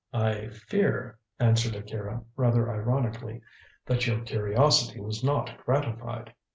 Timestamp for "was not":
4.99-5.63